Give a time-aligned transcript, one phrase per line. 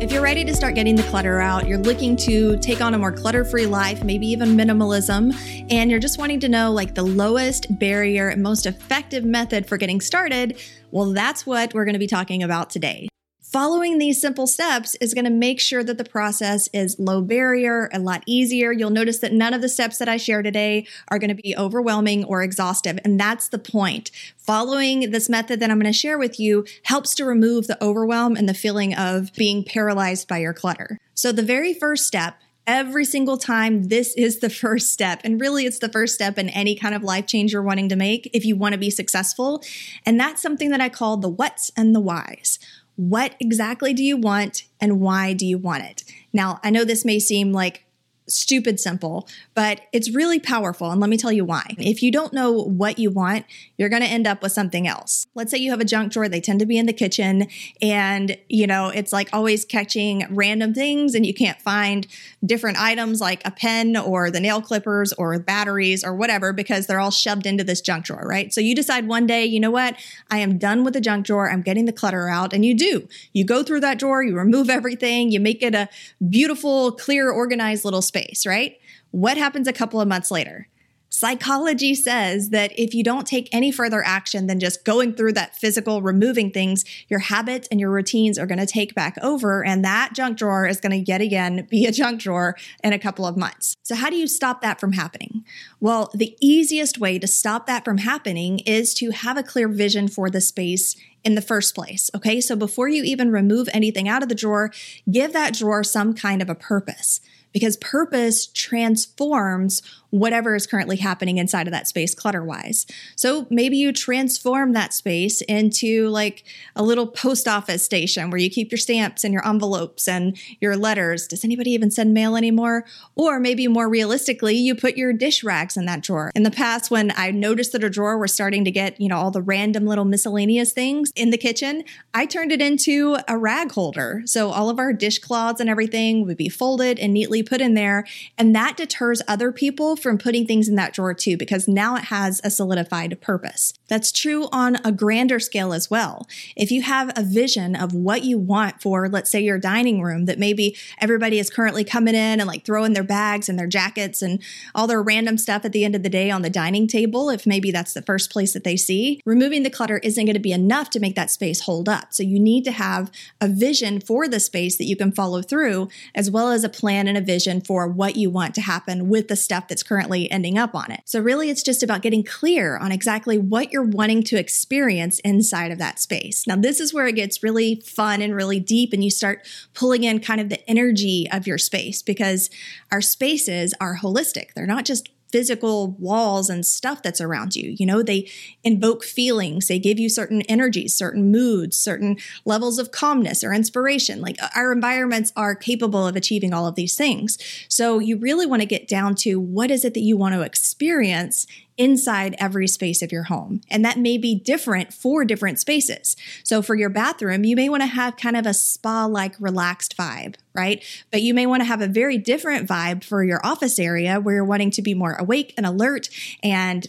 [0.00, 2.98] If you're ready to start getting the clutter out, you're looking to take on a
[2.98, 5.34] more clutter free life, maybe even minimalism,
[5.70, 10.00] and you're just wanting to know like the lowest barrier most effective method for getting
[10.00, 10.58] started,
[10.90, 13.09] well, that's what we're going to be talking about today.
[13.50, 17.90] Following these simple steps is going to make sure that the process is low barrier,
[17.92, 18.70] a lot easier.
[18.70, 21.56] You'll notice that none of the steps that I share today are going to be
[21.56, 23.00] overwhelming or exhaustive.
[23.04, 24.12] And that's the point.
[24.36, 28.36] Following this method that I'm going to share with you helps to remove the overwhelm
[28.36, 31.00] and the feeling of being paralyzed by your clutter.
[31.14, 32.36] So the very first step
[32.68, 36.48] every single time this is the first step and really it's the first step in
[36.50, 39.62] any kind of life change you're wanting to make if you want to be successful
[40.06, 42.58] and that's something that i call the whats and the whys
[43.00, 46.04] what exactly do you want and why do you want it?
[46.34, 47.86] Now, I know this may seem like
[48.30, 50.90] stupid simple, but it's really powerful.
[50.90, 51.64] And let me tell you why.
[51.78, 55.26] If you don't know what you want, you're going to end up with something else.
[55.34, 57.48] Let's say you have a junk drawer, they tend to be in the kitchen,
[57.82, 62.06] and you know, it's like always catching random things, and you can't find
[62.44, 67.00] different items like a pen or the nail clippers or batteries or whatever because they're
[67.00, 68.52] all shoved into this junk drawer, right?
[68.52, 69.96] So you decide one day, you know what?
[70.30, 71.50] I am done with the junk drawer.
[71.50, 72.52] I'm getting the clutter out.
[72.52, 73.08] And you do.
[73.32, 75.88] You go through that drawer, you remove everything, you make it a
[76.28, 78.76] beautiful, clear, organized little space, right?
[79.10, 80.68] What happens a couple of months later?
[81.12, 85.56] Psychology says that if you don't take any further action than just going through that
[85.56, 89.84] physical removing things, your habits and your routines are going to take back over, and
[89.84, 93.26] that junk drawer is going to yet again be a junk drawer in a couple
[93.26, 93.74] of months.
[93.82, 95.44] So, how do you stop that from happening?
[95.80, 100.06] Well, the easiest way to stop that from happening is to have a clear vision
[100.06, 100.94] for the space
[101.24, 102.08] in the first place.
[102.14, 104.70] Okay, so before you even remove anything out of the drawer,
[105.10, 107.20] give that drawer some kind of a purpose
[107.52, 112.86] because purpose transforms whatever is currently happening inside of that space clutter wise.
[113.16, 116.44] So maybe you transform that space into like
[116.76, 120.76] a little post office station where you keep your stamps and your envelopes and your
[120.76, 121.26] letters.
[121.26, 122.84] Does anybody even send mail anymore?
[123.14, 126.32] Or maybe more realistically, you put your dish rags in that drawer.
[126.34, 129.16] In the past, when I noticed that a drawer was starting to get, you know,
[129.16, 131.84] all the random little miscellaneous things in the kitchen,
[132.14, 134.22] I turned it into a rag holder.
[134.24, 138.06] So all of our dishcloths and everything would be folded and neatly put in there.
[138.36, 142.04] And that deters other people from putting things in that drawer too, because now it
[142.04, 143.74] has a solidified purpose.
[143.90, 146.28] That's true on a grander scale as well.
[146.56, 150.26] If you have a vision of what you want for, let's say, your dining room,
[150.26, 154.22] that maybe everybody is currently coming in and like throwing their bags and their jackets
[154.22, 154.40] and
[154.76, 157.48] all their random stuff at the end of the day on the dining table, if
[157.48, 160.52] maybe that's the first place that they see, removing the clutter isn't going to be
[160.52, 162.14] enough to make that space hold up.
[162.14, 165.88] So you need to have a vision for the space that you can follow through,
[166.14, 169.26] as well as a plan and a vision for what you want to happen with
[169.26, 171.00] the stuff that's currently ending up on it.
[171.06, 175.70] So, really, it's just about getting clear on exactly what you're wanting to experience inside
[175.70, 176.46] of that space.
[176.46, 180.04] Now, this is where it gets really fun and really deep, and you start pulling
[180.04, 182.50] in kind of the energy of your space because
[182.90, 184.54] our spaces are holistic.
[184.54, 187.74] They're not just physical walls and stuff that's around you.
[187.78, 188.28] You know, they
[188.64, 194.20] invoke feelings, they give you certain energies, certain moods, certain levels of calmness or inspiration.
[194.20, 197.38] Like our environments are capable of achieving all of these things.
[197.68, 200.42] So you really want to get down to what is it that you want to
[200.42, 201.46] experience
[201.80, 203.62] inside every space of your home.
[203.70, 206.14] And that may be different for different spaces.
[206.44, 209.96] So for your bathroom, you may want to have kind of a spa like relaxed
[209.96, 210.84] vibe, right?
[211.10, 214.34] But you may want to have a very different vibe for your office area where
[214.34, 216.10] you're wanting to be more awake and alert
[216.42, 216.86] and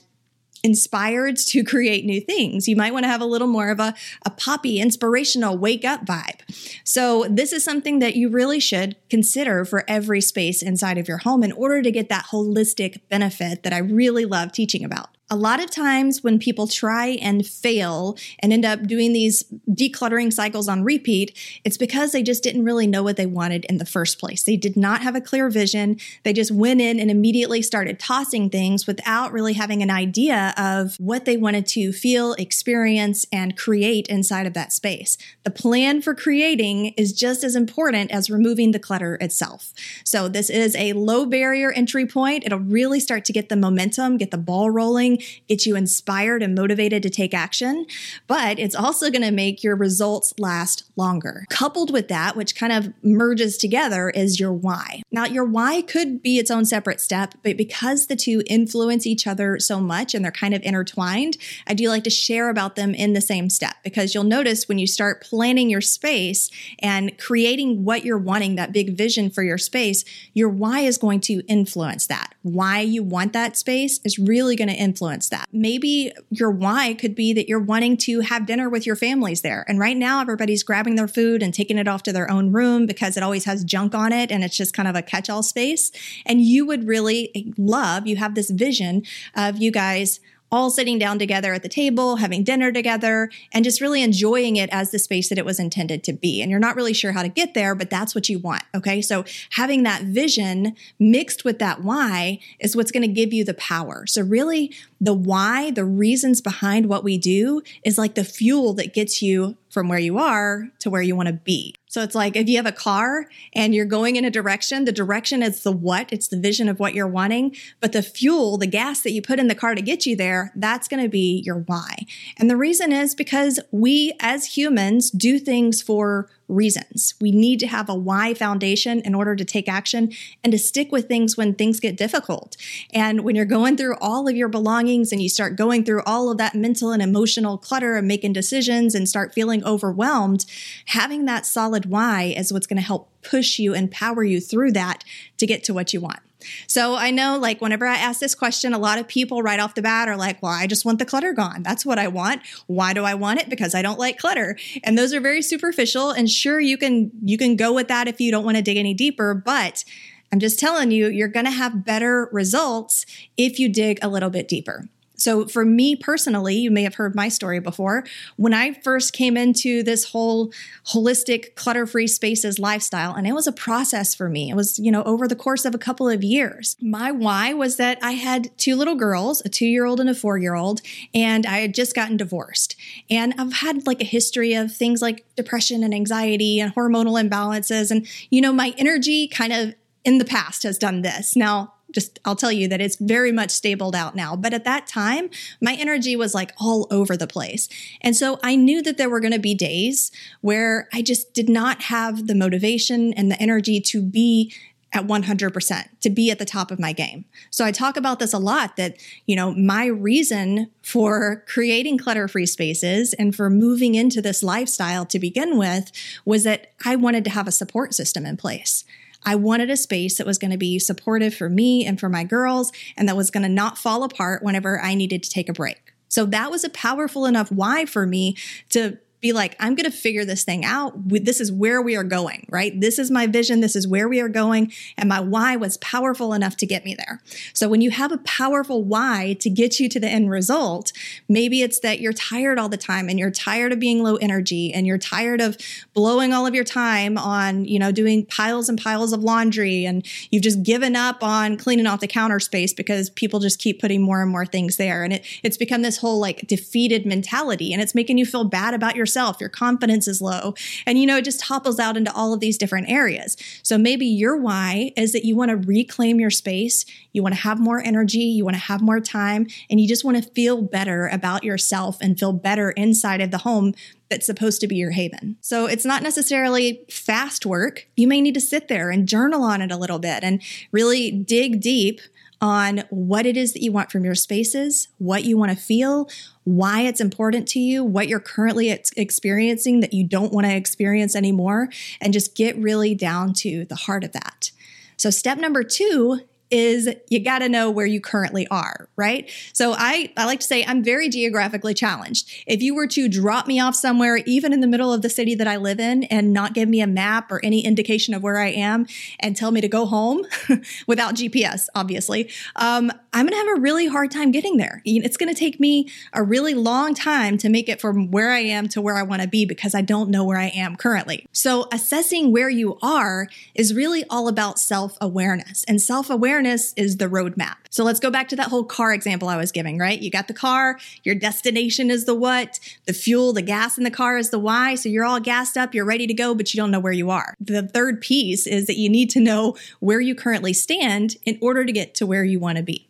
[0.64, 2.68] inspired to create new things.
[2.68, 3.94] You might want to have a little more of a,
[4.26, 6.40] a poppy, inspirational wake up vibe.
[6.84, 11.20] So, this is something that you really should consider for every space inside of your
[11.20, 15.36] home in order to get that holistic benefit that I really love teaching about a
[15.36, 20.68] lot of times when people try and fail and end up doing these decluttering cycles
[20.68, 24.20] on repeat, it's because they just didn't really know what they wanted in the first
[24.20, 24.44] place.
[24.44, 25.98] They did not have a clear vision.
[26.24, 30.98] They just went in and immediately started tossing things without really having an idea of
[30.98, 35.18] what they wanted to feel, experience, and create inside of that space.
[35.46, 39.72] The plan for creating is just as important as removing the clutter itself.
[40.04, 42.46] So, this is a low barrier entry point.
[42.46, 46.56] It'll really start to get the momentum, get the ball rolling get you inspired and
[46.56, 47.86] motivated to take action,
[48.28, 51.46] but it's also going to make your results last longer.
[51.50, 55.02] Coupled with that, which kind of merges together, is your why.
[55.12, 59.28] Now, your why could be its own separate step, but because the two influence each
[59.28, 61.38] other so much and they're kind of intertwined,
[61.68, 64.80] I do like to share about them in the same step because you'll notice when
[64.80, 69.58] you start planning your space and creating what you're wanting, that big vision for your
[69.58, 70.04] space,
[70.34, 72.34] your why is going to influence that.
[72.44, 74.76] Why you want that space is really going to
[75.12, 75.48] influence that.
[75.52, 79.66] Maybe your why could be that you're wanting to have dinner with your families there.
[79.68, 82.86] And right now, everybody's grabbing their food and taking it off to their own room
[82.86, 85.44] because it always has junk on it and it's just kind of a catch all
[85.44, 85.92] space.
[86.26, 89.04] And you would really love, you have this vision
[89.36, 90.20] of you guys
[90.52, 94.70] all sitting down together at the table, having dinner together, and just really enjoying it
[94.72, 96.42] as the space that it was intended to be.
[96.42, 98.64] And you're not really sure how to get there, but that's what you want.
[98.76, 99.02] Okay.
[99.02, 103.54] So having that vision mixed with that why is what's going to give you the
[103.54, 104.06] power.
[104.06, 108.94] So, really, the why, the reasons behind what we do is like the fuel that
[108.94, 111.74] gets you from where you are to where you want to be.
[111.88, 114.92] So it's like if you have a car and you're going in a direction, the
[114.92, 117.56] direction is the what, it's the vision of what you're wanting.
[117.80, 120.54] But the fuel, the gas that you put in the car to get you there,
[120.56, 122.06] that's going to be your why.
[122.38, 127.16] And the reason is because we as humans do things for reasons.
[127.22, 130.12] We need to have a why foundation in order to take action
[130.44, 132.58] and to stick with things when things get difficult.
[132.94, 136.30] And when you're going through all of your belongings and you start going through all
[136.30, 140.46] of that mental and emotional clutter and making decisions and start feeling overwhelmed,
[140.88, 144.72] having that solid why is what's going to help push you and power you through
[144.72, 145.04] that
[145.38, 146.20] to get to what you want.
[146.68, 149.76] So I know, like, whenever I ask this question, a lot of people right off
[149.76, 151.64] the bat are like, well, I just want the clutter gone.
[151.64, 152.42] That's what I want.
[152.68, 153.50] Why do I want it?
[153.50, 154.58] Because I don't like clutter.
[154.84, 156.12] And those are very superficial.
[156.12, 158.78] And sure, you can, you can go with that if you don't want to dig
[158.78, 159.84] any deeper, but
[160.32, 163.06] I'm just telling you, you're going to have better results
[163.36, 164.88] if you dig a little bit deeper.
[165.22, 168.04] So, for me personally, you may have heard my story before.
[168.38, 170.52] When I first came into this whole
[170.88, 174.92] holistic, clutter free spaces lifestyle, and it was a process for me, it was, you
[174.92, 176.76] know, over the course of a couple of years.
[176.82, 180.16] My why was that I had two little girls, a two year old and a
[180.16, 180.82] four year old,
[181.14, 182.76] and I had just gotten divorced.
[183.10, 187.92] And I've had like a history of things like depression and anxiety and hormonal imbalances.
[187.92, 191.36] And, you know, my energy kind of in the past has done this.
[191.36, 194.36] Now, just I'll tell you that it's very much stabled out now.
[194.36, 195.30] But at that time,
[195.62, 197.70] my energy was like all over the place.
[198.02, 200.12] And so I knew that there were going to be days
[200.42, 204.54] where I just did not have the motivation and the energy to be
[204.94, 207.24] at 100% to be at the top of my game.
[207.50, 212.28] So I talk about this a lot that, you know, my reason for creating clutter
[212.28, 215.92] free spaces and for moving into this lifestyle to begin with
[216.26, 218.84] was that I wanted to have a support system in place.
[219.24, 222.24] I wanted a space that was going to be supportive for me and for my
[222.24, 225.54] girls and that was going to not fall apart whenever I needed to take a
[225.54, 225.94] break.
[226.10, 228.36] So that was a powerful enough why for me
[228.70, 230.94] to be like, I'm going to figure this thing out.
[231.08, 232.78] This is where we are going, right?
[232.80, 233.62] This is my vision.
[233.62, 234.74] This is where we are going.
[234.98, 237.22] And my why was powerful enough to get me there.
[237.54, 240.92] So when you have a powerful why to get you to the end result,
[241.30, 244.74] maybe it's that you're tired all the time and you're tired of being low energy
[244.74, 245.56] and you're tired of
[245.94, 250.06] blowing all of your time on, you know, doing piles and piles of laundry and
[250.32, 254.02] you've just given up on cleaning off the counter space because people just keep putting
[254.02, 255.04] more and more things there.
[255.04, 258.74] And it, it's become this whole like defeated mentality and it's making you feel bad
[258.74, 260.54] about yourself yourself, your confidence is low.
[260.86, 263.36] And you know, it just topples out into all of these different areas.
[263.62, 267.42] So maybe your why is that you want to reclaim your space, you want to
[267.42, 270.62] have more energy, you want to have more time, and you just want to feel
[270.62, 273.74] better about yourself and feel better inside of the home
[274.10, 275.38] that's supposed to be your haven.
[275.42, 277.88] So it's not necessarily fast work.
[277.96, 280.42] You may need to sit there and journal on it a little bit and
[280.72, 282.00] really dig deep
[282.42, 286.10] on what it is that you want from your spaces, what you want to feel,
[286.44, 290.56] why it's important to you, what you're currently ex- experiencing that you don't want to
[290.56, 291.70] experience anymore,
[292.02, 294.52] and just get really down to the heart of that.
[294.98, 299.30] So, step number two is you got to know where you currently are, right?
[299.54, 302.30] So I, I like to say I'm very geographically challenged.
[302.46, 305.34] If you were to drop me off somewhere, even in the middle of the city
[305.36, 308.38] that I live in, and not give me a map or any indication of where
[308.38, 308.86] I am
[309.20, 310.24] and tell me to go home
[310.88, 314.82] without GPS, obviously, um, I'm going to have a really hard time getting there.
[314.86, 318.40] It's going to take me a really long time to make it from where I
[318.40, 321.28] am to where I want to be because I don't know where I am currently.
[321.32, 326.74] So assessing where you are is really all about self awareness and self awareness awareness
[326.76, 327.56] is the roadmap.
[327.70, 330.02] So let's go back to that whole car example I was giving, right?
[330.02, 333.92] You got the car, your destination is the what, the fuel, the gas in the
[333.92, 334.76] car is the why.
[334.76, 337.12] So you're all gassed up, you're ready to go, but you don't know where you
[337.12, 337.36] are.
[337.40, 341.64] The third piece is that you need to know where you currently stand in order
[341.64, 342.88] to get to where you want to be.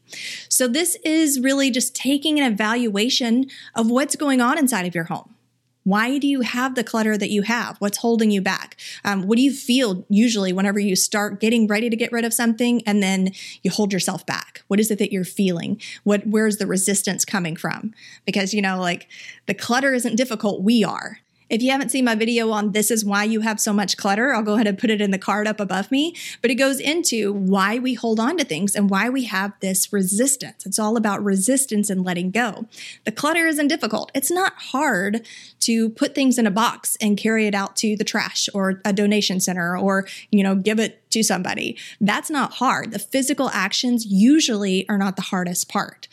[0.47, 5.05] So this is really just taking an evaluation of what's going on inside of your
[5.05, 5.35] home.
[5.83, 7.77] Why do you have the clutter that you have?
[7.79, 8.77] What's holding you back?
[9.03, 12.33] Um, what do you feel usually whenever you start getting ready to get rid of
[12.33, 13.31] something and then
[13.63, 14.63] you hold yourself back?
[14.67, 15.81] What is it that you're feeling?
[16.03, 17.93] What where's the resistance coming from?
[18.25, 19.07] Because you know, like
[19.47, 21.19] the clutter isn't difficult, we are.
[21.51, 24.33] If you haven't seen my video on this is why you have so much clutter,
[24.33, 26.15] I'll go ahead and put it in the card up above me.
[26.41, 29.91] But it goes into why we hold on to things and why we have this
[29.91, 30.65] resistance.
[30.65, 32.67] It's all about resistance and letting go.
[33.03, 34.13] The clutter isn't difficult.
[34.15, 35.27] It's not hard
[35.59, 38.93] to put things in a box and carry it out to the trash or a
[38.93, 41.77] donation center or, you know, give it to somebody.
[41.99, 42.91] That's not hard.
[42.91, 46.07] The physical actions usually are not the hardest part.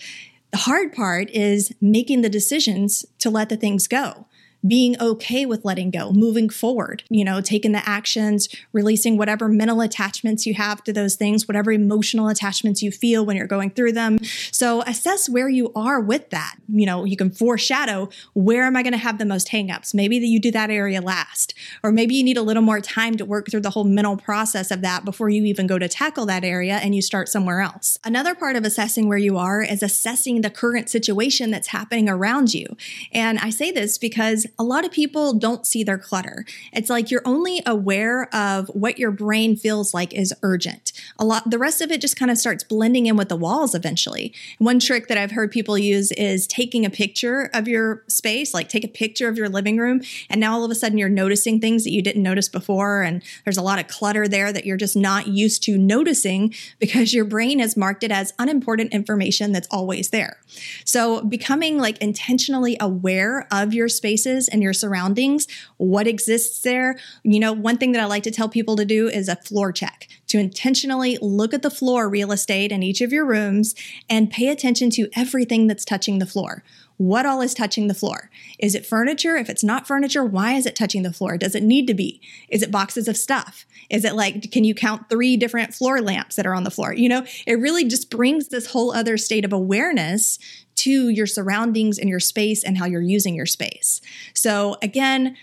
[0.50, 4.26] The hard part is making the decisions to let the things go
[4.66, 9.80] being okay with letting go, moving forward, you know, taking the actions, releasing whatever mental
[9.80, 13.92] attachments you have to those things, whatever emotional attachments you feel when you're going through
[13.92, 14.18] them.
[14.50, 16.56] So assess where you are with that.
[16.68, 19.94] You know, you can foreshadow where am I going to have the most hangups?
[19.94, 23.16] Maybe that you do that area last, or maybe you need a little more time
[23.16, 26.26] to work through the whole mental process of that before you even go to tackle
[26.26, 27.98] that area and you start somewhere else.
[28.04, 32.54] Another part of assessing where you are is assessing the current situation that's happening around
[32.54, 32.76] you.
[33.12, 36.44] And I say this because a lot of people don't see their clutter.
[36.72, 40.92] It's like you're only aware of what your brain feels like is urgent.
[41.18, 43.74] A lot, the rest of it just kind of starts blending in with the walls
[43.74, 44.32] eventually.
[44.58, 48.68] One trick that I've heard people use is taking a picture of your space, like
[48.68, 51.60] take a picture of your living room, and now all of a sudden you're noticing
[51.60, 53.02] things that you didn't notice before.
[53.02, 57.12] And there's a lot of clutter there that you're just not used to noticing because
[57.14, 60.38] your brain has marked it as unimportant information that's always there.
[60.84, 66.96] So becoming like intentionally aware of your spaces and your surroundings, what exists there.
[67.24, 69.72] You know, one thing that I like to tell people to do is a floor
[69.72, 73.74] check to intentionally look at the floor real estate in each of your rooms
[74.08, 76.62] and pay attention to everything that's touching the floor.
[76.98, 78.28] What all is touching the floor?
[78.58, 79.36] Is it furniture?
[79.36, 81.38] If it's not furniture, why is it touching the floor?
[81.38, 82.20] Does it need to be?
[82.48, 83.64] Is it boxes of stuff?
[83.88, 86.92] Is it like, can you count three different floor lamps that are on the floor?
[86.92, 90.40] You know, it really just brings this whole other state of awareness
[90.76, 94.00] to your surroundings and your space and how you're using your space.
[94.34, 95.36] So again,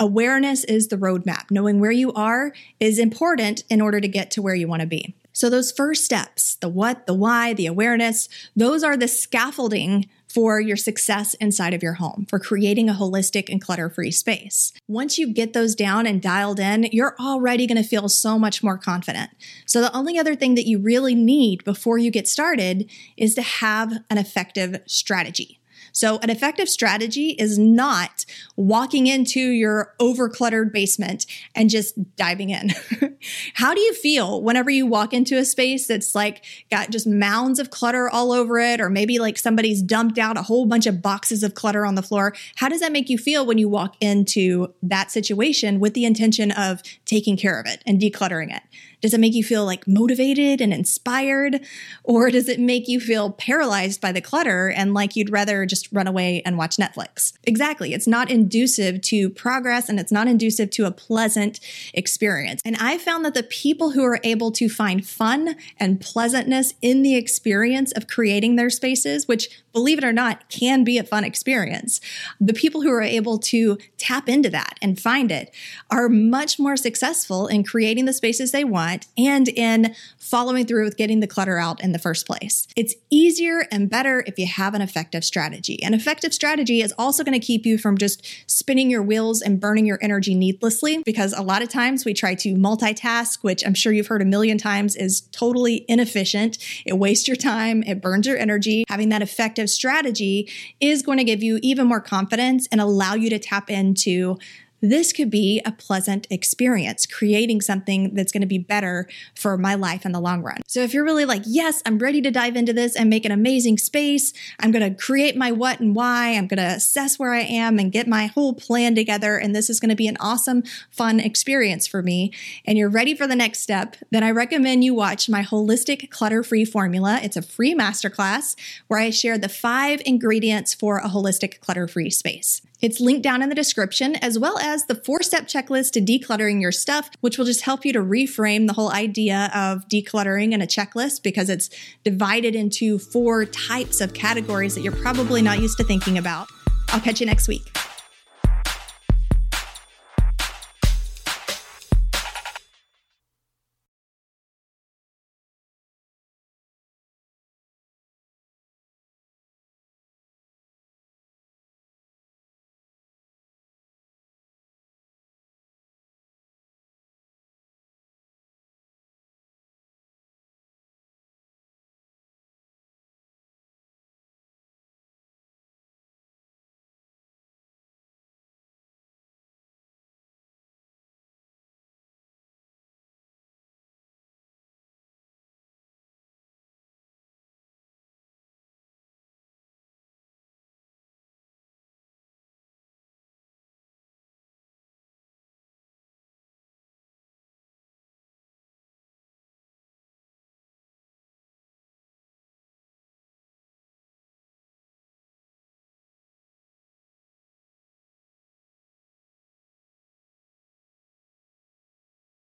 [0.00, 1.50] awareness is the roadmap.
[1.50, 4.86] Knowing where you are is important in order to get to where you want to
[4.86, 5.14] be.
[5.32, 10.60] So, those first steps the what, the why, the awareness those are the scaffolding for
[10.60, 14.70] your success inside of your home, for creating a holistic and clutter free space.
[14.86, 18.62] Once you get those down and dialed in, you're already going to feel so much
[18.62, 19.30] more confident.
[19.64, 23.40] So, the only other thing that you really need before you get started is to
[23.40, 25.58] have an effective strategy.
[25.96, 31.24] So, an effective strategy is not walking into your overcluttered basement
[31.54, 32.72] and just diving in.
[33.54, 37.58] How do you feel whenever you walk into a space that's like got just mounds
[37.58, 41.00] of clutter all over it, or maybe like somebody's dumped out a whole bunch of
[41.00, 42.34] boxes of clutter on the floor?
[42.56, 46.52] How does that make you feel when you walk into that situation with the intention
[46.52, 48.62] of taking care of it and decluttering it?
[49.00, 51.60] Does it make you feel like motivated and inspired?
[52.02, 55.85] Or does it make you feel paralyzed by the clutter and like you'd rather just
[55.92, 57.32] run away and watch Netflix?
[57.44, 57.92] Exactly.
[57.92, 61.60] It's not inducive to progress and it's not inducive to a pleasant
[61.94, 62.62] experience.
[62.64, 67.02] And I found that the people who are able to find fun and pleasantness in
[67.02, 71.24] the experience of creating their spaces, which believe it or not, can be a fun
[71.24, 72.00] experience.
[72.40, 75.54] The people who are able to tap into that and find it
[75.90, 80.96] are much more successful in creating the spaces they want and in following through with
[80.96, 82.66] getting the clutter out in the first place.
[82.74, 85.75] It's easier and better if you have an effective strategy.
[85.82, 89.60] An effective strategy is also going to keep you from just spinning your wheels and
[89.60, 93.74] burning your energy needlessly because a lot of times we try to multitask, which I'm
[93.74, 96.58] sure you've heard a million times is totally inefficient.
[96.84, 98.84] It wastes your time, it burns your energy.
[98.88, 103.30] Having that effective strategy is going to give you even more confidence and allow you
[103.30, 104.38] to tap into
[104.80, 109.74] this could be a pleasant experience, creating something that's going to be better for my
[109.74, 110.60] life in the long run.
[110.66, 113.32] So if you're really like, yes, I'm ready to dive into this and make an
[113.32, 117.32] amazing space, I'm going to create my what and why, I'm going to assess where
[117.32, 120.16] I am and get my whole plan together, and this is going to be an
[120.20, 122.32] awesome, fun experience for me,
[122.64, 126.42] and you're ready for the next step, then I recommend you watch my holistic clutter
[126.42, 127.20] free formula.
[127.22, 128.56] It's a free masterclass
[128.88, 132.62] where I share the five ingredients for a holistic clutter free space.
[132.82, 136.60] It's linked down in the description, as well as the four step checklist to decluttering
[136.60, 140.60] your stuff, which will just help you to reframe the whole idea of decluttering in
[140.60, 141.70] a checklist because it's
[142.04, 146.48] divided into four types of categories that you're probably not used to thinking about.
[146.90, 147.72] I'll catch you next week.